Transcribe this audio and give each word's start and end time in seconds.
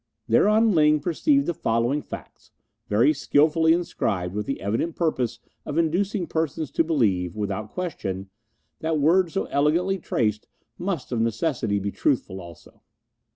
Thereon 0.27 0.71
Ling 0.71 0.99
perceived 0.99 1.45
the 1.45 1.53
following 1.53 2.01
facts, 2.01 2.49
very 2.87 3.13
skilfully 3.13 3.71
inscribed 3.71 4.33
with 4.33 4.47
the 4.47 4.59
evident 4.59 4.95
purpose 4.95 5.37
of 5.63 5.77
inducing 5.77 6.25
persons 6.25 6.71
to 6.71 6.83
believe, 6.83 7.35
without 7.35 7.69
question, 7.69 8.31
that 8.79 8.97
words 8.97 9.33
so 9.33 9.45
elegantly 9.51 9.99
traced 9.99 10.47
must 10.79 11.11
of 11.11 11.21
necessity 11.21 11.77
be 11.77 11.91
truthful 11.91 12.41
also. 12.41 12.81